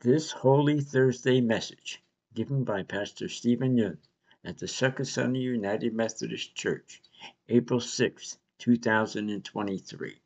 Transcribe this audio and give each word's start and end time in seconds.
This 0.00 0.30
Holy 0.30 0.80
Thursday 0.80 1.40
message, 1.40 2.00
given 2.32 2.62
by 2.62 2.84
Pastor 2.84 3.28
Stephen 3.28 3.76
Young 3.76 3.98
at 4.44 4.56
the 4.56 4.66
Succasunna 4.66 5.40
United 5.40 5.92
Methodist 5.92 6.54
Church, 6.54 7.02
April 7.48 7.80
6, 7.80 8.38
2023. 8.60 10.20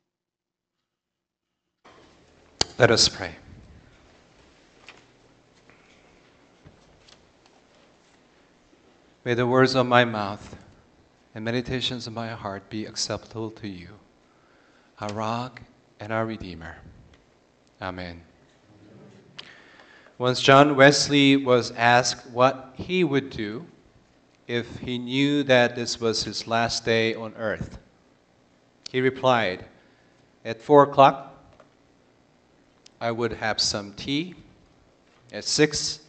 Let 2.77 2.91
us 2.91 3.09
pray. 3.09 3.35
May 9.25 9.33
the 9.33 9.47
words 9.47 9.73
of 9.73 9.87
my 9.87 10.05
mouth 10.05 10.55
and 11.33 11.43
meditations 11.43 12.05
of 12.05 12.13
my 12.13 12.27
heart 12.27 12.69
be 12.69 12.85
acceptable 12.85 13.49
to 13.49 13.67
you, 13.67 13.89
our 14.99 15.11
rock 15.13 15.63
and 15.99 16.13
our 16.13 16.27
redeemer. 16.27 16.75
Amen. 17.81 18.21
Once 20.19 20.39
John 20.41 20.75
Wesley 20.75 21.35
was 21.35 21.71
asked 21.71 22.29
what 22.29 22.73
he 22.75 23.03
would 23.03 23.31
do 23.31 23.65
if 24.47 24.77
he 24.77 24.99
knew 24.99 25.41
that 25.43 25.75
this 25.75 25.99
was 25.99 26.23
his 26.23 26.47
last 26.47 26.85
day 26.85 27.15
on 27.15 27.33
earth, 27.35 27.79
he 28.91 29.01
replied, 29.01 29.65
At 30.45 30.61
four 30.61 30.83
o'clock, 30.83 31.35
I 33.01 33.09
would 33.09 33.33
have 33.33 33.59
some 33.59 33.93
tea. 33.93 34.35
At 35.31 35.45
six, 35.45 36.01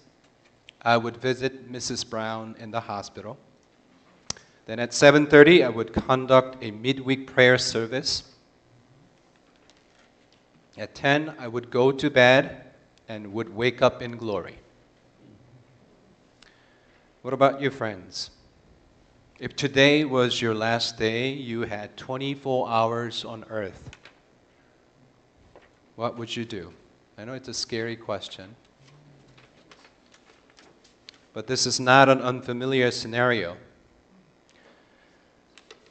I 0.83 0.99
would 0.99 1.17
visit 1.17 1.73
Mrs. 1.73 2.09
Brown 2.09 2.57
in 2.59 2.71
the 2.71 2.81
hospital. 2.81 3.39
Then 4.67 4.79
at 4.79 4.91
7:30 4.91 5.65
I 5.65 5.69
would 5.71 5.95
conduct 5.95 6.63
a 6.63 6.71
midweek 6.71 7.27
prayer 7.27 7.57
service. 7.57 8.23
At 10.77 10.95
10 10.95 11.35
I 11.39 11.49
would 11.49 11.71
go 11.71 11.91
to 11.91 12.11
bed 12.11 12.74
and 13.09 13.33
would 13.33 13.55
wake 13.55 13.83
up 13.83 14.03
in 14.03 14.17
glory. 14.17 14.59
What 17.23 17.35
about 17.35 17.61
you 17.61 17.71
friends? 17.71 18.31
If 19.39 19.57
today 19.57 20.05
was 20.05 20.41
your 20.41 20.55
last 20.55 20.97
day, 20.97 21.31
you 21.33 21.63
had 21.63 21.97
24 21.97 22.69
hours 22.69 23.25
on 23.25 23.45
earth. 23.51 23.91
What 25.97 26.17
would 26.19 26.35
you 26.35 26.45
do? 26.45 26.73
I 27.17 27.25
know 27.25 27.35
it's 27.35 27.49
a 27.49 27.55
scary 27.55 27.97
question. 27.97 28.55
But 31.33 31.47
this 31.47 31.67
is 31.67 31.81
not 31.81 32.09
an 32.09 32.21
unfamiliar 32.21 32.91
scenario. 32.91 33.57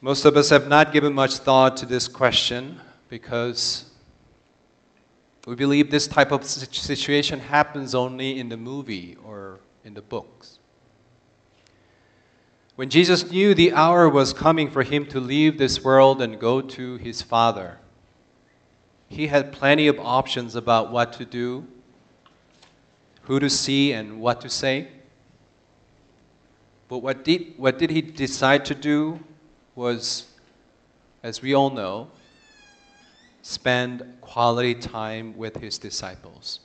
Most 0.02 0.26
of 0.26 0.36
us 0.38 0.50
have 0.50 0.68
not 0.68 0.92
given 0.92 1.14
much 1.14 1.36
thought 1.36 1.78
to 1.78 1.86
this 1.86 2.08
question 2.08 2.80
because 3.10 3.86
we 5.46 5.56
believe 5.56 5.92
this 5.92 6.08
type 6.08 6.32
of 6.32 6.46
situation 6.46 7.40
happens 7.40 7.94
only 7.94 8.40
in 8.40 8.50
the 8.50 8.58
movie 8.58 9.18
or 9.26 9.60
in 9.84 9.94
the 9.94 10.02
books. 10.02 10.60
When 12.76 12.90
Jesus 12.90 13.30
knew 13.30 13.54
the 13.54 13.74
hour 13.74 14.10
was 14.10 14.34
coming 14.34 14.72
for 14.72 14.84
him 14.84 15.06
to 15.08 15.20
leave 15.20 15.58
this 15.58 15.84
world 15.84 16.22
and 16.22 16.40
go 16.40 16.62
to 16.62 16.96
his 16.98 17.22
Father, 17.22 17.78
he 19.10 19.28
had 19.28 19.52
plenty 19.52 19.88
of 19.88 20.00
options 20.00 20.56
about 20.56 20.92
what 20.92 21.14
to 21.14 21.26
do, 21.26 21.68
who 23.24 23.40
to 23.40 23.50
see, 23.50 23.94
and 23.94 24.20
what 24.20 24.42
to 24.42 24.50
say. 24.50 24.88
But 26.88 27.00
what 27.00 27.24
did, 27.24 27.54
what 27.58 27.78
did 27.78 27.90
he 27.92 28.02
decide 28.02 28.66
to 28.66 28.76
do 28.76 29.20
was, 29.76 30.26
as 31.22 31.42
we 31.42 31.54
all 31.54 31.70
know, 31.70 32.10
spend 33.44 34.02
quality 34.22 34.74
time 34.74 35.38
with 35.38 35.58
his 35.58 35.78
disciples. 35.78 36.62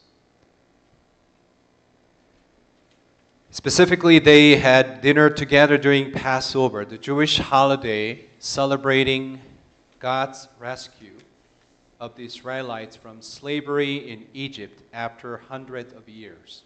Specifically, 3.50 4.20
they 4.20 4.54
had 4.54 5.00
dinner 5.00 5.28
together 5.28 5.76
during 5.76 6.12
Passover, 6.12 6.84
the 6.84 6.96
Jewish 6.96 7.38
holiday 7.38 8.24
celebrating 8.38 9.40
God's 9.98 10.46
rescue 10.61 11.18
of 11.98 12.14
the 12.14 12.24
Israelites 12.24 12.94
from 12.94 13.20
slavery 13.22 14.08
in 14.08 14.27
Egypt 14.33 14.80
after 14.92 15.38
hundreds 15.38 15.92
of 15.92 16.08
years. 16.08 16.62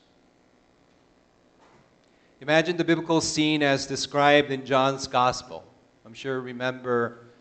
Imagine 2.43 2.77
the 2.77 2.85
biblical 2.85 3.23
scene 3.23 3.63
as 3.63 3.87
described 3.87 4.51
in 4.51 4.67
John's 4.67 5.07
Gospel. 5.07 5.65
I'm 6.05 6.13
sure 6.13 6.35
you 6.35 6.43
remember 6.43 7.32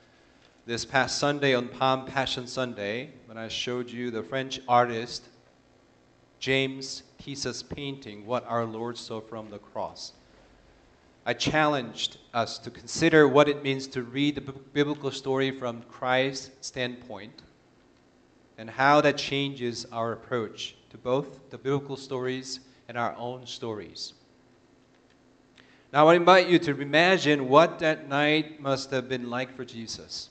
this 0.72 0.86
past 0.86 1.18
Sunday 1.18 1.54
on 1.54 1.68
Palm 1.68 2.06
Passion 2.06 2.48
Sunday 2.48 3.10
when 3.26 3.38
I 3.38 3.50
showed 3.50 3.92
you 3.92 4.10
the 4.10 4.24
French 4.24 4.62
artist 4.70 5.28
James 6.40 7.04
Tissot's 7.22 7.62
painting, 7.62 8.26
What 8.26 8.46
Our 8.48 8.64
Lord 8.64 8.98
Saw 8.98 9.20
from 9.20 9.50
the 9.50 9.60
Cross. 9.60 10.14
I 11.26 11.34
challenged 11.34 12.20
us 12.34 12.58
to 12.60 12.72
consider 12.72 13.28
what 13.28 13.50
it 13.50 13.64
means 13.64 13.86
to 13.88 14.04
read 14.04 14.36
the 14.36 14.54
biblical 14.72 15.12
story 15.12 15.52
from 15.52 15.82
Christ's 15.90 16.52
standpoint 16.62 17.42
and 18.58 18.70
how 18.70 19.02
that 19.02 19.18
changes 19.18 19.86
our 19.92 20.14
approach 20.14 20.78
to 20.92 20.98
both 20.98 21.50
the 21.50 21.58
biblical 21.58 21.98
stories 21.98 22.62
and 22.88 22.98
our 22.98 23.14
own 23.18 23.46
stories. 23.46 24.14
Now, 25.92 26.08
I 26.08 26.16
invite 26.16 26.48
you 26.48 26.60
to 26.60 26.80
imagine 26.80 27.50
what 27.50 27.80
that 27.80 28.08
night 28.08 28.62
must 28.62 28.90
have 28.92 29.10
been 29.10 29.30
like 29.30 29.54
for 29.54 29.66
Jesus. 29.66 30.30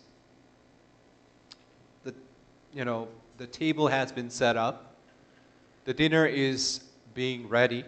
You 2.73 2.85
know, 2.85 3.09
the 3.39 3.47
table 3.47 3.89
has 3.89 4.13
been 4.13 4.31
set 4.31 4.57
up, 4.57 4.95
the 5.85 5.95
dinner 5.95 6.27
is 6.27 6.85
being 7.15 7.49
ready. 7.49 7.85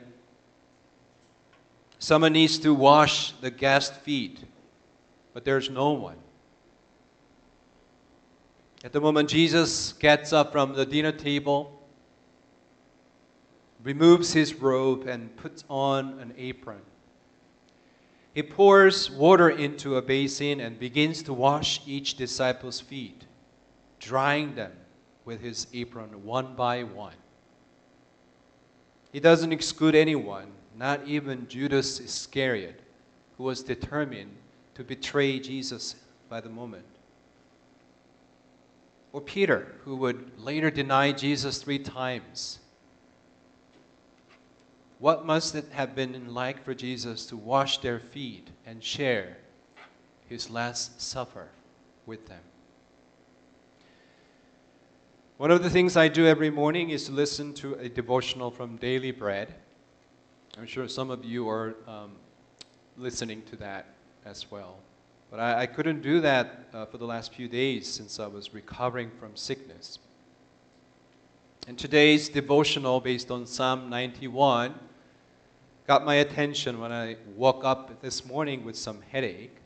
Someone 1.98 2.32
needs 2.32 2.58
to 2.58 2.74
wash 2.74 3.32
the 3.40 3.50
guest 3.50 3.94
feet, 3.94 4.40
but 5.34 5.44
there's 5.44 5.70
no 5.70 5.92
one. 5.92 6.16
At 8.84 8.92
the 8.92 9.00
moment 9.00 9.28
Jesus 9.28 9.92
gets 9.92 10.32
up 10.32 10.50
from 10.50 10.74
the 10.74 10.84
dinner 10.84 11.12
table, 11.12 11.80
removes 13.84 14.32
his 14.32 14.54
robe, 14.54 15.06
and 15.06 15.34
puts 15.36 15.64
on 15.68 16.18
an 16.18 16.34
apron. 16.36 16.80
He 18.34 18.42
pours 18.42 19.10
water 19.10 19.50
into 19.50 19.96
a 19.96 20.02
basin 20.02 20.60
and 20.60 20.78
begins 20.78 21.22
to 21.24 21.32
wash 21.32 21.80
each 21.86 22.14
disciple's 22.14 22.80
feet, 22.80 23.26
drying 24.02 24.54
them 24.54 24.72
with 25.24 25.40
his 25.40 25.68
apron 25.72 26.24
one 26.24 26.54
by 26.54 26.82
one. 26.82 27.14
He 29.12 29.20
doesn't 29.20 29.52
exclude 29.52 29.94
anyone, 29.94 30.50
not 30.76 31.06
even 31.06 31.46
Judas 31.48 32.00
Iscariot, 32.00 32.80
who 33.38 33.44
was 33.44 33.62
determined 33.62 34.30
to 34.74 34.82
betray 34.82 35.38
Jesus 35.38 35.96
by 36.28 36.40
the 36.40 36.48
moment. 36.48 36.84
Or 39.12 39.20
Peter, 39.20 39.76
who 39.84 39.96
would 39.96 40.32
later 40.38 40.70
deny 40.70 41.12
Jesus 41.12 41.62
three 41.62 41.78
times 41.78 42.58
what 44.98 45.26
must 45.26 45.56
it 45.56 45.66
have 45.72 45.96
been 45.96 46.32
like 46.32 46.64
for 46.64 46.74
Jesus 46.74 47.26
to 47.26 47.36
wash 47.36 47.78
their 47.78 47.98
feet 47.98 48.48
and 48.66 48.82
share 48.82 49.36
his 50.28 50.48
Last 50.48 51.00
Supper 51.00 51.48
with 52.06 52.26
them? 52.28 52.40
One 55.38 55.50
of 55.50 55.62
the 55.62 55.70
things 55.70 55.96
I 55.96 56.08
do 56.08 56.26
every 56.26 56.50
morning 56.50 56.90
is 56.90 57.04
to 57.04 57.12
listen 57.12 57.54
to 57.54 57.74
a 57.74 57.88
devotional 57.88 58.50
from 58.50 58.76
Daily 58.76 59.10
Bread. 59.10 59.54
I'm 60.58 60.66
sure 60.66 60.86
some 60.86 61.10
of 61.10 61.24
you 61.24 61.48
are 61.48 61.74
um, 61.88 62.12
listening 62.98 63.42
to 63.50 63.56
that 63.56 63.86
as 64.26 64.50
well. 64.50 64.78
But 65.30 65.40
I, 65.40 65.62
I 65.62 65.66
couldn't 65.66 66.02
do 66.02 66.20
that 66.20 66.66
uh, 66.74 66.84
for 66.84 66.98
the 66.98 67.06
last 67.06 67.32
few 67.32 67.48
days 67.48 67.88
since 67.88 68.20
I 68.20 68.26
was 68.26 68.52
recovering 68.52 69.10
from 69.18 69.34
sickness. 69.34 69.98
And 71.66 71.78
today's 71.78 72.28
devotional, 72.28 73.00
based 73.00 73.30
on 73.30 73.46
Psalm 73.46 73.88
91, 73.88 74.74
got 75.86 76.04
my 76.04 76.16
attention 76.16 76.78
when 76.78 76.92
I 76.92 77.16
woke 77.34 77.64
up 77.64 78.02
this 78.02 78.26
morning 78.26 78.64
with 78.64 78.76
some 78.76 79.00
headache. 79.10 79.56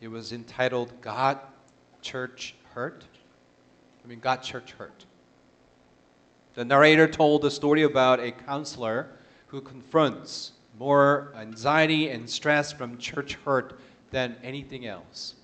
It 0.00 0.08
was 0.08 0.32
entitled 0.32 0.92
God 1.00 1.38
Church 2.02 2.56
Hurt. 2.74 3.04
I 4.04 4.08
mean, 4.08 4.20
God 4.20 4.42
Church 4.42 4.72
Hurt. 4.72 5.06
The 6.54 6.64
narrator 6.64 7.08
told 7.08 7.42
the 7.42 7.50
story 7.50 7.82
about 7.82 8.20
a 8.20 8.30
counselor 8.30 9.08
who 9.48 9.60
confronts 9.60 10.52
more 10.78 11.32
anxiety 11.36 12.10
and 12.10 12.30
stress 12.30 12.72
from 12.72 12.98
church 12.98 13.34
hurt 13.44 13.80
than 14.10 14.36
anything 14.42 14.86
else. 14.86 15.34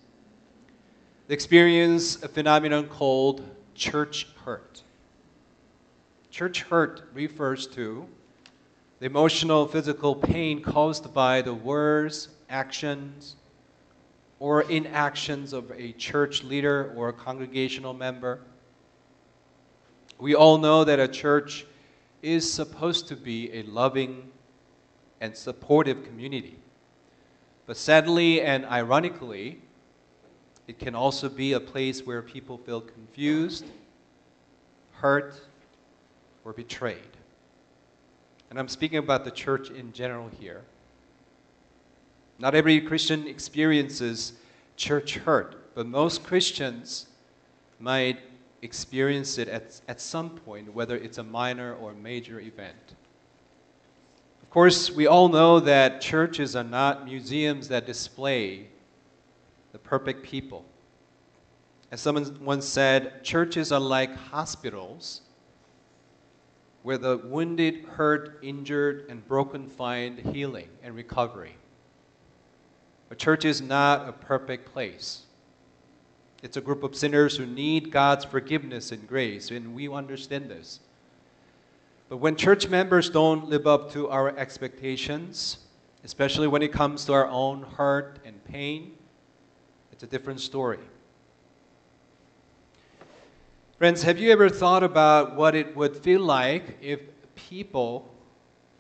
They 1.27 1.35
experience 1.35 2.23
a 2.23 2.29
phenomenon 2.29 2.89
called 2.89 3.45
church 3.75 4.29
hurt. 4.45 4.83
Church 6.31 6.63
hurt 6.63 7.09
refers 7.13 7.67
to 7.69 8.07
the 9.01 9.07
emotional, 9.07 9.67
physical 9.67 10.15
pain 10.15 10.63
caused 10.63 11.13
by 11.13 11.43
the 11.43 11.55
words, 11.55 12.29
actions, 12.49 13.37
or 14.39 14.63
inactions 14.63 15.53
of 15.53 15.73
a 15.73 15.93
church 15.93 16.45
leader 16.45 16.93
or 16.97 17.09
a 17.09 17.13
congregational 17.13 17.95
member. 17.95 18.41
We 20.21 20.35
all 20.35 20.59
know 20.59 20.85
that 20.85 21.01
a 21.01 21.09
church 21.09 21.65
is 22.23 22.53
supposed 22.53 23.09
to 23.09 23.17
be 23.17 23.51
a 23.53 23.63
loving 23.63 24.31
and 25.23 25.35
supportive 25.35 26.05
community. 26.05 26.59
But 27.67 27.79
sadly 27.79 28.43
and 28.43 28.67
ironically, 28.67 29.63
it 30.67 30.79
can 30.79 30.95
also 30.95 31.29
be 31.29 31.55
a 31.55 31.61
place 31.61 32.05
where 32.05 32.21
people 32.21 32.59
feel 32.59 32.83
confused, 32.83 33.65
hurt, 34.93 35.41
or 36.45 36.53
betrayed. 36.53 36.99
And 38.51 38.59
I'm 38.59 38.69
speaking 38.69 38.99
about 38.99 39.25
the 39.25 39.31
church 39.31 39.71
in 39.71 39.93
general 39.93 40.31
here. 40.39 40.63
Not 42.39 42.55
every 42.55 42.81
Christian 42.81 43.27
experiences 43.27 44.35
church 44.77 45.17
hurt, 45.17 45.75
but 45.75 45.87
most 45.87 46.25
Christians 46.25 47.07
might 47.79 48.19
experience 48.63 49.39
it 49.39 49.49
at, 49.49 49.81
at 49.89 50.01
some 50.01 50.31
point, 50.31 50.73
whether 50.75 50.97
it's 50.97 51.19
a 51.19 51.23
minor 51.23 51.75
or 51.75 51.95
major 51.95 52.41
event. 52.41 52.95
Of 54.43 54.51
course, 54.51 54.91
we 54.91 55.07
all 55.07 55.29
know 55.29 55.61
that 55.61 56.01
churches 56.01 56.57
are 56.57 56.65
not 56.65 57.05
museums 57.05 57.69
that 57.69 57.87
display 57.87 58.67
the 59.73 59.79
perfect 59.79 60.23
people. 60.25 60.65
As 61.91 62.01
someone 62.01 62.45
once 62.45 62.67
said, 62.67 63.25
churches 63.25 63.73
are 63.73 63.81
like 63.81 64.15
hospitals 64.15 65.23
where 66.83 66.99
the 66.99 67.19
wounded, 67.19 67.85
hurt, 67.85 68.39
injured, 68.43 69.07
and 69.09 69.27
broken 69.27 69.69
find 69.69 70.19
healing 70.19 70.69
and 70.83 70.95
recovery. 70.95 71.57
A 73.11 73.15
church 73.15 73.45
is 73.45 73.61
not 73.61 74.09
a 74.09 74.13
perfect 74.13 74.73
place. 74.73 75.23
It's 76.43 76.57
a 76.57 76.61
group 76.61 76.83
of 76.83 76.95
sinners 76.95 77.37
who 77.37 77.47
need 77.47 77.91
God's 77.91 78.25
forgiveness 78.25 78.93
and 78.93 79.07
grace, 79.07 79.51
and 79.51 79.75
we 79.75 79.89
understand 79.89 80.49
this. 80.49 80.81
But 82.09 82.17
when 82.17 82.35
church 82.35 82.69
members 82.69 83.11
don't 83.11 83.49
live 83.49 83.67
up 83.67 83.93
to 83.93 84.09
our 84.09 84.37
expectations, 84.37 85.59
especially 86.03 86.49
when 86.49 86.63
it 86.63 86.73
comes 86.73 87.05
to 87.05 87.13
our 87.13 87.29
own 87.29 87.63
hurt 87.63 88.19
and 88.25 88.43
pain, 88.45 88.93
it's 89.93 90.03
a 90.03 90.07
different 90.07 90.41
story. 90.41 90.79
Friends, 93.77 94.03
have 94.03 94.19
you 94.19 94.31
ever 94.31 94.49
thought 94.49 94.83
about 94.83 95.37
what 95.37 95.55
it 95.55 95.77
would 95.77 95.97
feel 95.97 96.21
like 96.21 96.79
if 96.81 97.01
people 97.35 98.13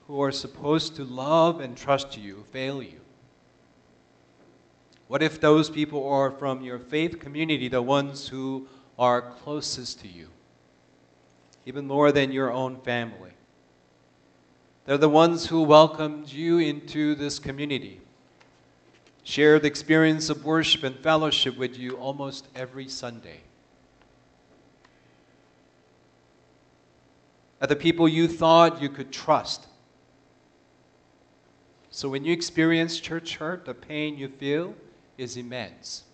who 0.07 0.21
are 0.21 0.33
supposed 0.33 0.97
to 0.97 1.05
love 1.05 1.61
and 1.61 1.77
trust 1.77 2.19
you 2.19 2.45
fail 2.51 2.83
you? 2.83 3.01
What 5.11 5.25
if 5.25 5.41
those 5.41 5.69
people 5.69 6.09
are 6.09 6.31
from 6.31 6.62
your 6.62 6.79
faith 6.79 7.19
community, 7.19 7.67
the 7.67 7.83
ones 7.83 8.29
who 8.29 8.69
are 8.97 9.21
closest 9.21 9.99
to 10.03 10.09
you, 10.09 10.29
even 11.67 11.89
more 11.89 12.12
than 12.12 12.31
your 12.31 12.53
own 12.53 12.81
family? 12.83 13.33
They're 14.85 14.99
the 14.99 15.09
ones 15.09 15.45
who 15.45 15.62
welcomed 15.62 16.29
you 16.29 16.59
into 16.59 17.17
this 17.17 17.41
community, 17.41 18.01
shared 19.25 19.62
the 19.62 19.67
experience 19.67 20.31
of 20.31 20.45
worship 20.45 20.85
and 20.85 20.97
fellowship 21.01 21.59
with 21.59 21.77
you 21.77 21.97
almost 21.97 22.47
every 22.55 22.87
Sunday. 22.87 23.41
Are 27.61 27.67
the 27.67 27.75
people 27.75 28.09
you 28.09 28.29
thought 28.29 28.81
you 28.81 28.89
could 28.89 29.11
trust. 29.11 29.67
So 31.91 32.09
when 32.09 32.25
you 32.25 32.33
experience 32.33 33.01
church 33.01 33.35
hurt, 33.35 33.65
the 33.65 33.75
pain 33.75 34.17
you 34.17 34.29
feel, 34.29 34.73
is 35.20 35.37
immense. 35.37 36.05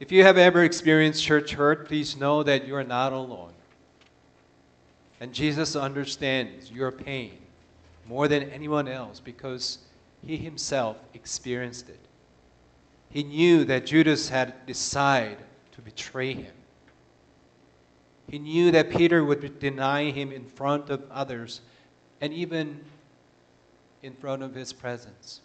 If 0.00 0.10
you 0.10 0.24
have 0.24 0.38
ever 0.38 0.64
experienced 0.64 1.22
church 1.22 1.52
hurt, 1.52 1.86
please 1.86 2.16
know 2.16 2.42
that 2.42 2.66
you 2.66 2.74
are 2.74 2.82
not 2.82 3.12
alone. 3.12 3.52
And 5.20 5.32
Jesus 5.32 5.76
understands 5.76 6.72
your 6.72 6.90
pain 6.90 7.38
more 8.08 8.26
than 8.26 8.50
anyone 8.50 8.88
else 8.88 9.20
because 9.20 9.78
he 10.26 10.36
himself 10.36 10.96
experienced 11.14 11.88
it. 11.88 12.00
He 13.10 13.22
knew 13.22 13.64
that 13.66 13.86
Judas 13.86 14.28
had 14.28 14.66
decided 14.66 15.38
to 15.72 15.82
betray 15.82 16.32
him. 16.32 16.54
He 18.28 18.38
knew 18.38 18.70
that 18.70 18.90
Peter 18.90 19.22
would 19.22 19.58
deny 19.58 20.10
him 20.10 20.32
in 20.32 20.46
front 20.46 20.88
of 20.88 21.04
others 21.10 21.60
and 22.20 22.32
even 22.32 22.80
in 24.02 24.14
front 24.14 24.42
of 24.42 24.54
his 24.54 24.72
presence. 24.72 25.42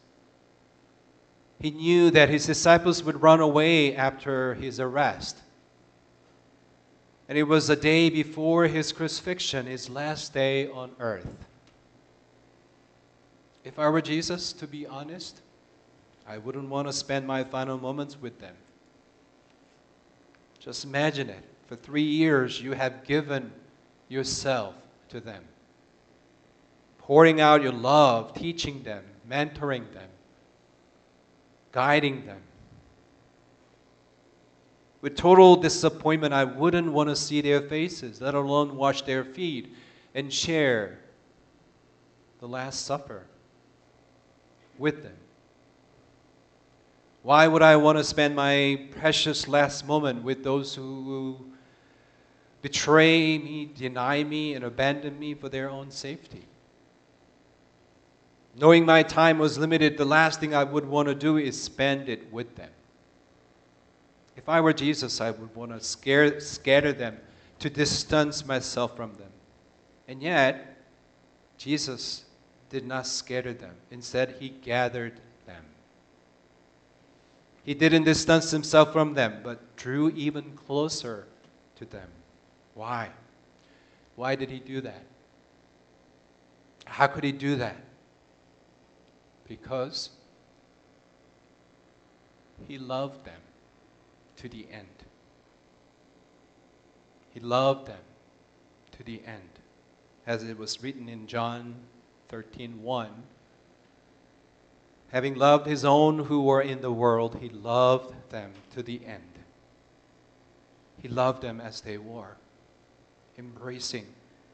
He 1.59 1.71
knew 1.71 2.11
that 2.11 2.29
his 2.29 2.45
disciples 2.45 3.03
would 3.03 3.21
run 3.21 3.39
away 3.39 3.95
after 3.95 4.53
his 4.55 4.79
arrest. 4.79 5.37
And 7.27 7.37
it 7.37 7.43
was 7.43 7.69
a 7.69 7.75
day 7.75 8.09
before 8.09 8.67
his 8.67 8.91
crucifixion, 8.91 9.65
his 9.65 9.89
last 9.89 10.33
day 10.33 10.69
on 10.69 10.91
earth. 10.99 11.27
If 13.63 13.79
I 13.79 13.89
were 13.89 14.01
Jesus, 14.01 14.53
to 14.53 14.67
be 14.67 14.85
honest, 14.85 15.41
I 16.27 16.37
wouldn't 16.37 16.69
want 16.69 16.87
to 16.87 16.93
spend 16.93 17.25
my 17.25 17.43
final 17.43 17.77
moments 17.77 18.21
with 18.21 18.39
them. 18.39 18.55
Just 20.59 20.85
imagine 20.85 21.29
it. 21.29 21.43
For 21.67 21.75
three 21.75 22.03
years, 22.03 22.61
you 22.61 22.73
have 22.73 23.03
given 23.03 23.51
yourself 24.07 24.75
to 25.09 25.19
them, 25.19 25.43
pouring 26.97 27.41
out 27.41 27.61
your 27.61 27.73
love, 27.73 28.33
teaching 28.33 28.83
them, 28.83 29.03
mentoring 29.29 29.91
them 29.93 30.07
guiding 31.71 32.25
them. 32.25 32.41
With 35.01 35.15
total 35.15 35.55
disappointment, 35.55 36.33
I 36.33 36.43
wouldn't 36.43 36.91
want 36.91 37.09
to 37.09 37.15
see 37.15 37.41
their 37.41 37.61
faces, 37.61 38.19
let 38.19 38.33
alone 38.33 38.75
wash 38.75 39.03
their 39.03 39.23
feet 39.23 39.75
and 40.15 40.33
share 40.33 40.99
the 42.39 42.47
Last 42.47 42.85
Supper 42.85 43.25
with 44.77 45.03
them. 45.03 45.17
Why 47.21 47.47
would 47.47 47.61
I 47.61 47.75
want 47.75 47.97
to 47.97 48.03
spend 48.03 48.35
my 48.35 48.87
precious 48.99 49.47
last 49.47 49.85
moment 49.85 50.23
with 50.23 50.43
those 50.43 50.73
who 50.73 51.37
betray 52.61 53.37
me, 53.37 53.69
deny 53.75 54.23
me, 54.23 54.53
and 54.53 54.63
abandon 54.63 55.19
me 55.19 55.33
for 55.33 55.49
their 55.49 55.69
own 55.69 55.91
safety? 55.91 56.45
Knowing 58.59 58.85
my 58.85 59.03
time 59.03 59.37
was 59.37 59.57
limited, 59.57 59.97
the 59.97 60.05
last 60.05 60.39
thing 60.39 60.55
I 60.55 60.63
would 60.63 60.85
want 60.85 61.07
to 61.07 61.13
do 61.13 61.37
is 61.37 61.61
spend 61.61 62.09
it 62.09 62.31
with 62.33 62.55
them. 62.55 62.71
If 64.35 64.49
I 64.49 64.61
were 64.61 64.73
Jesus, 64.73 65.21
I 65.21 65.29
would 65.29 65.55
want 65.55 65.71
to 65.71 65.79
scare, 65.79 66.39
scatter 66.39 66.91
them 66.91 67.17
to 67.59 67.69
distance 67.69 68.45
myself 68.45 68.95
from 68.95 69.13
them. 69.15 69.29
And 70.07 70.23
yet, 70.23 70.75
Jesus 71.57 72.25
did 72.69 72.85
not 72.85 73.05
scatter 73.05 73.53
them. 73.53 73.75
Instead, 73.91 74.35
he 74.39 74.49
gathered 74.49 75.19
them. 75.45 75.63
He 77.63 77.75
didn't 77.75 78.05
distance 78.05 78.49
himself 78.49 78.91
from 78.91 79.13
them, 79.13 79.41
but 79.43 79.75
drew 79.75 80.09
even 80.09 80.55
closer 80.55 81.27
to 81.75 81.85
them. 81.85 82.07
Why? 82.73 83.09
Why 84.15 84.35
did 84.35 84.49
he 84.49 84.59
do 84.59 84.81
that? 84.81 85.03
How 86.85 87.05
could 87.05 87.23
he 87.23 87.31
do 87.31 87.55
that? 87.57 87.77
Because 89.47 90.09
he 92.67 92.77
loved 92.77 93.25
them 93.25 93.41
to 94.37 94.49
the 94.49 94.67
end. 94.71 94.87
He 97.33 97.39
loved 97.39 97.87
them 97.87 98.03
to 98.97 99.03
the 99.03 99.21
end. 99.25 99.49
As 100.25 100.43
it 100.43 100.57
was 100.57 100.81
written 100.83 101.07
in 101.07 101.27
John 101.27 101.75
13 102.29 102.81
1, 102.81 103.09
having 105.09 105.35
loved 105.35 105.67
his 105.67 105.85
own 105.85 106.19
who 106.19 106.41
were 106.41 106.61
in 106.61 106.81
the 106.81 106.91
world, 106.91 107.37
he 107.39 107.49
loved 107.49 108.13
them 108.29 108.51
to 108.73 108.83
the 108.83 109.01
end. 109.05 109.21
He 111.01 111.07
loved 111.07 111.41
them 111.41 111.61
as 111.61 111.81
they 111.81 111.97
were, 111.97 112.35
embracing 113.37 114.07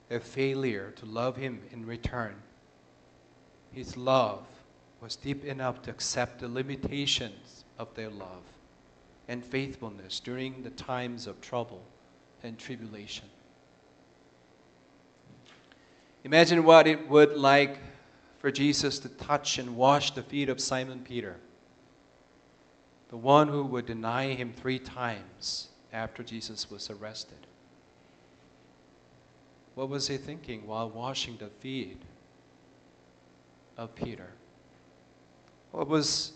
their 0.10 0.20
failure 0.20 0.92
to 0.98 1.06
love 1.06 1.38
him 1.38 1.62
in 1.72 1.86
return. 1.86 2.36
His 3.72 3.98
love 3.98 4.46
was 5.04 5.18
deep 5.18 5.44
enough 5.44 5.82
to 5.82 5.92
accept 5.92 6.40
the 6.40 6.48
limitations 6.48 7.66
of 7.78 7.94
their 7.94 8.10
love 8.10 8.42
and 9.28 9.44
faithfulness 9.44 10.22
during 10.22 10.64
the 10.64 10.70
times 10.70 11.28
of 11.28 11.42
trouble 11.42 11.84
and 12.42 12.58
tribulation. 12.58 13.26
Imagine 16.24 16.64
what 16.64 16.88
it 16.88 17.10
would 17.10 17.36
like 17.36 17.80
for 18.40 18.50
Jesus 18.50 18.98
to 19.00 19.10
touch 19.10 19.58
and 19.58 19.76
wash 19.76 20.12
the 20.12 20.24
feet 20.24 20.48
of 20.48 20.62
Simon 20.62 21.02
Peter, 21.04 21.36
the 23.10 23.18
one 23.18 23.50
who 23.50 23.66
would 23.66 23.86
deny 23.86 24.34
him 24.34 24.54
three 24.54 24.80
times 24.80 25.68
after 25.92 26.24
Jesus 26.24 26.72
was 26.72 26.90
arrested. 26.90 27.46
What 29.76 29.90
was 29.90 30.08
he 30.08 30.16
thinking 30.16 30.66
while 30.66 30.90
washing 30.90 31.36
the 31.36 31.50
feet 31.60 32.02
of 33.76 33.94
Peter? 33.96 34.30
What 35.74 35.88
was 35.88 36.34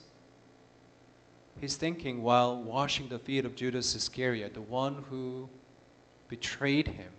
his 1.61 1.75
thinking 1.75 2.23
while 2.23 2.59
washing 2.61 3.07
the 3.07 3.19
feet 3.19 3.45
of 3.45 3.55
Judas 3.55 3.93
Iscariot, 3.93 4.55
the 4.55 4.61
one 4.63 5.05
who 5.11 5.47
betrayed 6.27 6.87
him 6.87 7.11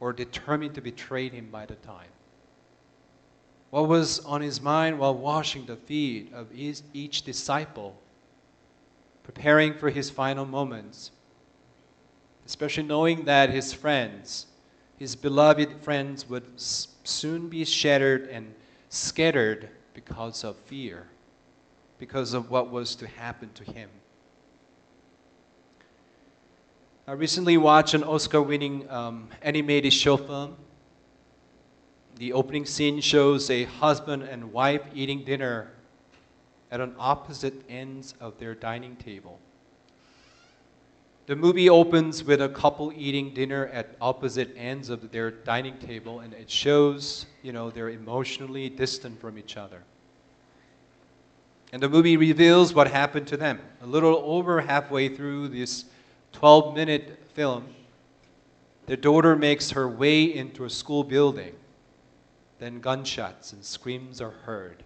or 0.00 0.12
determined 0.12 0.74
to 0.74 0.82
betray 0.82 1.30
him 1.30 1.48
by 1.50 1.64
the 1.64 1.76
time? 1.76 2.10
What 3.70 3.88
was 3.88 4.20
on 4.20 4.42
his 4.42 4.60
mind 4.60 4.98
while 4.98 5.14
washing 5.14 5.64
the 5.64 5.76
feet 5.76 6.30
of 6.34 6.54
each, 6.54 6.82
each 6.92 7.22
disciple, 7.22 7.96
preparing 9.22 9.72
for 9.72 9.88
his 9.88 10.10
final 10.10 10.44
moments? 10.44 11.10
Especially 12.44 12.82
knowing 12.82 13.24
that 13.24 13.48
his 13.48 13.72
friends, 13.72 14.44
his 14.98 15.16
beloved 15.16 15.80
friends, 15.80 16.28
would 16.28 16.44
soon 16.60 17.48
be 17.48 17.64
shattered 17.64 18.28
and 18.28 18.54
scattered 18.90 19.70
because 19.94 20.44
of 20.44 20.56
fear, 20.56 21.08
because 22.04 22.34
of 22.34 22.50
what 22.50 22.70
was 22.70 22.94
to 22.94 23.06
happen 23.06 23.48
to 23.54 23.64
him. 23.64 23.88
I 27.06 27.12
recently 27.12 27.56
watched 27.56 27.94
an 27.94 28.04
Oscar 28.04 28.42
winning 28.42 28.86
um, 28.90 29.28
animated 29.40 29.90
show 29.90 30.18
film. 30.18 30.54
The 32.16 32.34
opening 32.34 32.66
scene 32.66 33.00
shows 33.00 33.48
a 33.48 33.64
husband 33.64 34.24
and 34.24 34.52
wife 34.52 34.82
eating 34.92 35.24
dinner 35.24 35.70
at 36.70 36.78
an 36.78 36.94
opposite 36.98 37.54
ends 37.70 38.12
of 38.20 38.38
their 38.38 38.54
dining 38.54 38.96
table. 38.96 39.40
The 41.24 41.36
movie 41.36 41.70
opens 41.70 42.22
with 42.22 42.42
a 42.42 42.50
couple 42.50 42.92
eating 42.94 43.32
dinner 43.32 43.68
at 43.68 43.96
opposite 43.98 44.54
ends 44.58 44.90
of 44.90 45.10
their 45.10 45.30
dining 45.30 45.78
table, 45.78 46.20
and 46.20 46.34
it 46.34 46.50
shows, 46.50 47.24
you 47.42 47.54
know, 47.54 47.70
they're 47.70 47.88
emotionally 47.88 48.68
distant 48.68 49.18
from 49.18 49.38
each 49.38 49.56
other. 49.56 49.84
And 51.74 51.82
the 51.82 51.88
movie 51.88 52.16
reveals 52.16 52.72
what 52.72 52.88
happened 52.88 53.26
to 53.26 53.36
them. 53.36 53.58
A 53.82 53.86
little 53.86 54.22
over 54.24 54.60
halfway 54.60 55.08
through 55.08 55.48
this 55.48 55.86
12 56.30 56.72
minute 56.72 57.18
film, 57.32 57.66
their 58.86 58.96
daughter 58.96 59.34
makes 59.34 59.72
her 59.72 59.88
way 59.88 60.22
into 60.22 60.66
a 60.66 60.70
school 60.70 61.02
building. 61.02 61.52
Then 62.60 62.80
gunshots 62.80 63.52
and 63.52 63.64
screams 63.64 64.20
are 64.20 64.30
heard. 64.30 64.84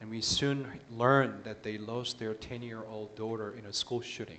And 0.00 0.08
we 0.08 0.22
soon 0.22 0.80
learn 0.96 1.40
that 1.44 1.62
they 1.62 1.76
lost 1.76 2.18
their 2.18 2.32
10 2.32 2.62
year 2.62 2.82
old 2.88 3.14
daughter 3.14 3.54
in 3.58 3.66
a 3.66 3.72
school 3.74 4.00
shooting. 4.00 4.38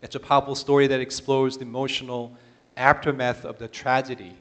It's 0.00 0.14
a 0.14 0.20
powerful 0.20 0.54
story 0.54 0.86
that 0.86 1.00
explores 1.00 1.58
the 1.58 1.64
emotional 1.64 2.36
aftermath 2.76 3.44
of 3.44 3.58
the 3.58 3.66
tragedy. 3.66 4.36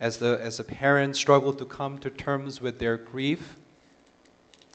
As 0.00 0.18
the, 0.18 0.38
as 0.40 0.58
the 0.58 0.64
parents 0.64 1.18
struggle 1.18 1.52
to 1.54 1.64
come 1.64 1.98
to 1.98 2.10
terms 2.10 2.60
with 2.60 2.78
their 2.78 2.96
grief 2.96 3.56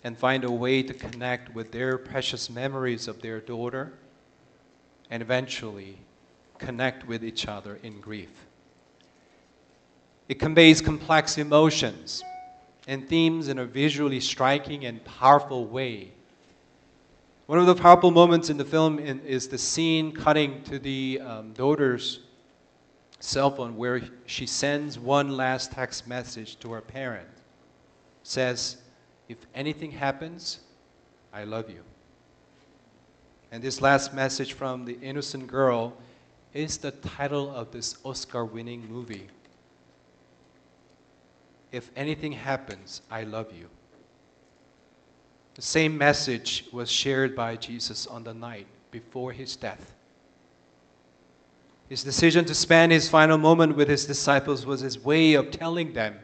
and 0.03 0.17
find 0.17 0.43
a 0.43 0.51
way 0.51 0.83
to 0.83 0.93
connect 0.93 1.55
with 1.55 1.71
their 1.71 1.97
precious 1.97 2.49
memories 2.49 3.07
of 3.07 3.21
their 3.21 3.39
daughter, 3.39 3.93
and 5.09 5.21
eventually 5.21 5.97
connect 6.57 7.07
with 7.07 7.23
each 7.23 7.47
other 7.47 7.79
in 7.83 8.01
grief. 8.01 8.31
It 10.27 10.39
conveys 10.39 10.81
complex 10.81 11.37
emotions 11.37 12.23
and 12.87 13.07
themes 13.07 13.47
in 13.47 13.59
a 13.59 13.65
visually 13.65 14.19
striking 14.19 14.85
and 14.85 15.03
powerful 15.05 15.65
way. 15.65 16.11
One 17.45 17.59
of 17.59 17.65
the 17.65 17.75
powerful 17.75 18.11
moments 18.11 18.49
in 18.49 18.57
the 18.57 18.65
film 18.65 18.99
in, 18.99 19.19
is 19.21 19.47
the 19.47 19.57
scene 19.57 20.11
cutting 20.11 20.63
to 20.63 20.79
the 20.79 21.21
um, 21.23 21.53
daughter's 21.53 22.19
cell 23.23 23.49
phone 23.49 23.77
where 23.77 24.01
she 24.25 24.45
sends 24.45 24.99
one 24.99 25.37
last 25.37 25.71
text 25.71 26.05
message 26.05 26.59
to 26.59 26.73
her 26.73 26.81
parent. 26.81 27.27
Says, 28.23 28.77
if 29.29 29.37
anything 29.55 29.91
happens, 29.91 30.59
I 31.31 31.45
love 31.45 31.69
you. 31.69 31.83
And 33.49 33.63
this 33.63 33.81
last 33.81 34.13
message 34.13 34.53
from 34.53 34.83
the 34.83 34.99
innocent 34.99 35.47
girl 35.47 35.93
is 36.53 36.77
the 36.77 36.91
title 36.91 37.49
of 37.55 37.71
this 37.71 37.95
Oscar 38.03 38.43
winning 38.43 38.85
movie. 38.89 39.29
If 41.71 41.91
anything 41.95 42.33
happens, 42.33 43.03
I 43.09 43.23
love 43.23 43.53
you. 43.57 43.69
The 45.55 45.61
same 45.61 45.97
message 45.97 46.65
was 46.73 46.91
shared 46.91 47.37
by 47.37 47.55
Jesus 47.55 48.05
on 48.05 48.25
the 48.25 48.33
night 48.33 48.67
before 48.91 49.31
his 49.31 49.55
death. 49.55 49.93
His 51.93 52.03
decision 52.03 52.43
to 52.45 52.55
spend 52.55 52.91
his 52.91 53.07
final 53.07 53.37
moment 53.37 53.75
with 53.75 53.87
his 53.87 54.07
disciples 54.07 54.65
was 54.65 54.81
his 54.81 54.97
way 54.97 55.35
of 55.35 55.51
telling 55.51 55.93
them, 55.93 56.17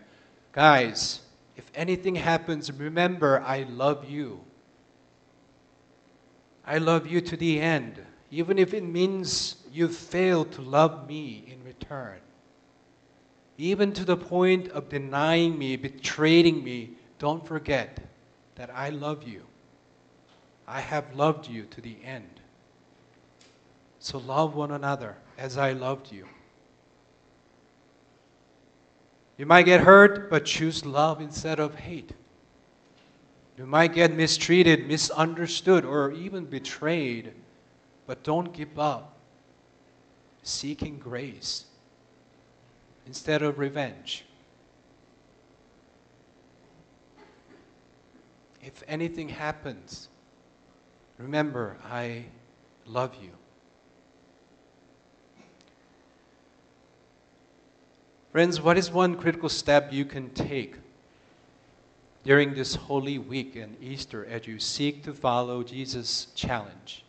guys, 0.51 1.19
if 1.57 1.69
anything 1.75 2.15
happens, 2.15 2.71
remember 2.71 3.43
I 3.45 3.67
love 3.69 4.09
you. 4.09 4.39
I 6.65 6.79
love 6.79 7.05
you 7.05 7.21
to 7.21 7.37
the 7.37 7.61
end, 7.61 8.03
even 8.31 8.57
if 8.57 8.73
it 8.73 8.83
means 8.83 9.57
you 9.71 9.87
fail 9.89 10.43
to 10.43 10.61
love 10.63 11.07
me 11.07 11.43
in 11.45 11.63
return. 11.63 12.17
Even 13.59 13.93
to 13.93 14.03
the 14.03 14.17
point 14.17 14.69
of 14.69 14.89
denying 14.89 15.55
me, 15.55 15.75
betraying 15.75 16.63
me, 16.63 16.93
don't 17.19 17.45
forget 17.45 17.99
that 18.55 18.71
I 18.73 18.89
love 18.89 19.21
you. 19.21 19.43
I 20.67 20.81
have 20.81 21.15
loved 21.15 21.47
you 21.47 21.65
to 21.65 21.79
the 21.79 21.97
end. 22.03 22.39
So 23.99 24.17
love 24.17 24.55
one 24.55 24.71
another 24.71 25.15
as 25.39 25.57
I 25.57 25.71
loved 25.71 26.11
you. 26.11 26.27
You 29.37 29.45
might 29.45 29.63
get 29.63 29.79
hurt, 29.79 30.29
but 30.29 30.43
choose 30.43 30.85
love 30.85 31.21
instead 31.21 31.61
of 31.61 31.75
hate. 31.75 32.11
You 33.57 33.65
might 33.65 33.93
get 33.93 34.13
mistreated, 34.13 34.87
misunderstood, 34.87 35.85
or 35.85 36.11
even 36.11 36.45
betrayed, 36.45 37.31
but 38.05 38.23
don't 38.23 38.51
give 38.51 38.77
up 38.77 39.17
seeking 40.43 40.99
grace 40.99 41.65
instead 43.07 43.41
of 43.41 43.59
revenge. 43.59 44.25
If 48.61 48.83
anything 48.89 49.29
happens, 49.29 50.09
remember, 51.17 51.77
I 51.89 52.25
love 52.85 53.15
you. 53.21 53.38
Friends, 58.31 58.61
what 58.61 58.77
is 58.77 58.91
one 58.91 59.15
critical 59.15 59.49
step 59.49 59.91
you 59.91 60.05
can 60.05 60.29
take 60.29 60.75
during 62.23 62.53
this 62.53 62.75
Holy 62.75 63.17
Week 63.17 63.55
and 63.55 63.75
Easter 63.81 64.23
as 64.25 64.45
you 64.45 64.59
seek 64.59 65.03
to 65.03 65.15
follow 65.15 65.63
Jesus' 65.63 66.27
challenge? 66.35 67.03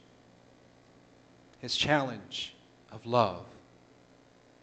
His 1.59 1.77
challenge 1.77 2.55
of 2.91 3.05
love 3.05 3.45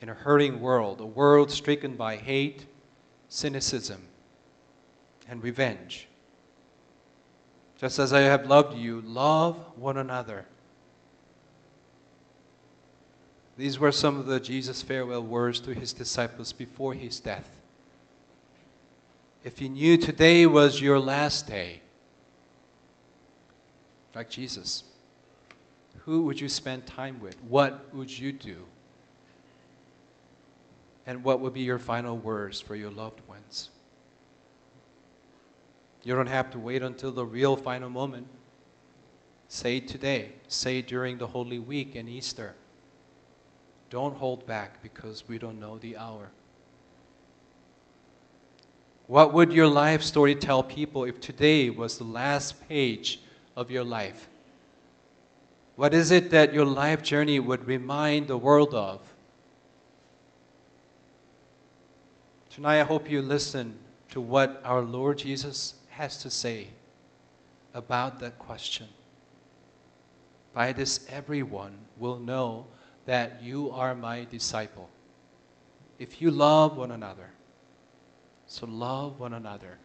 in 0.02 0.10
a 0.10 0.16
hurting 0.16 0.60
world, 0.60 1.00
a 1.00 1.06
world 1.06 1.52
stricken 1.52 1.96
by 1.96 2.16
hate, 2.16 2.66
cynicism, 3.30 4.02
and 5.30 5.44
revenge. 5.44 6.08
Just 7.78 8.00
as 8.00 8.14
I 8.14 8.22
have 8.22 8.48
loved 8.48 8.76
you, 8.76 9.02
love 9.02 9.58
one 9.76 9.98
another. 9.98 10.46
These 13.58 13.80
were 13.80 13.92
some 13.92 14.20
of 14.20 14.28
the 14.28 14.40
Jesus' 14.40 14.84
farewell 14.84 15.24
words 15.24 15.60
to 15.62 15.74
his 15.74 15.92
disciples 15.92 16.54
before 16.54 16.94
his 16.94 17.20
death. 17.20 17.50
If 19.44 19.60
you 19.60 19.70
knew 19.70 19.98
today 19.98 20.46
was 20.46 20.80
your 20.80 21.00
last 21.00 21.48
day, 21.48 21.82
like 24.14 24.30
Jesus, 24.30 24.84
who 26.06 26.24
would 26.24 26.40
you 26.40 26.50
spend 26.50 26.86
time 26.86 27.20
with? 27.20 27.42
What 27.44 27.94
would 27.94 28.16
you 28.16 28.32
do? 28.32 28.58
And 31.08 31.24
what 31.24 31.40
would 31.40 31.54
be 31.54 31.62
your 31.62 31.80
final 31.80 32.18
words 32.18 32.62
for 32.62 32.76
your 32.76 32.92
loved 32.92 33.22
ones? 33.28 33.70
You 36.04 36.16
don't 36.16 36.28
have 36.28 36.52
to 36.52 36.60
wait 36.60 36.84
until 36.84 37.12
the 37.12 37.26
real 37.26 37.56
final 37.56 37.90
moment. 37.90 38.28
Say 39.48 39.80
today. 39.80 40.34
Say 40.48 40.82
during 40.82 41.18
the 41.18 41.28
Holy 41.28 41.60
Week 41.60 41.96
and 41.96 42.08
Easter. 42.08 42.54
Don't 43.90 44.16
hold 44.16 44.46
back 44.46 44.82
because 44.82 45.24
we 45.28 45.38
don't 45.38 45.60
know 45.60 45.78
the 45.78 45.98
hour. 45.98 46.30
What 49.08 49.34
would 49.34 49.54
your 49.54 49.68
life 49.68 50.04
story 50.04 50.36
tell 50.36 50.62
people 50.62 51.06
if 51.06 51.22
today 51.22 51.70
was 51.70 51.98
the 51.98 52.04
last 52.04 52.68
page 52.68 53.22
of 53.56 53.72
your 53.72 53.86
life? 53.86 54.28
What 55.78 55.94
is 55.94 56.12
it 56.12 56.32
that 56.32 56.54
your 56.54 56.66
life 56.66 57.04
journey 57.04 57.40
would 57.40 57.66
remind 57.66 58.28
the 58.28 58.38
world 58.38 58.74
of? 58.74 59.00
Tonight, 62.50 62.82
I 62.82 62.84
hope 62.84 63.10
you 63.10 63.22
listen 63.22 63.78
to 64.10 64.20
what 64.20 64.60
our 64.66 64.82
Lord 64.82 65.20
Jesus 65.20 65.76
has 65.90 66.18
to 66.24 66.30
say 66.30 66.68
about 67.74 68.20
that 68.20 68.38
question. 68.40 68.88
By 70.54 70.74
this, 70.74 71.06
everyone 71.08 71.78
will 71.98 72.18
know 72.18 72.66
that 73.08 73.42
you 73.42 73.72
are 73.72 73.96
my 73.96 74.26
disciple. 74.26 74.90
If 75.98 76.22
you 76.22 76.30
love 76.30 76.78
one 76.78 76.92
another, 76.92 77.30
so 78.46 78.68
love 78.68 79.20
one 79.20 79.34
another 79.34 79.78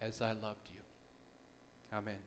as 0.00 0.20
I 0.20 0.32
loved 0.32 0.68
you. 0.74 0.80
Amen. 1.92 2.18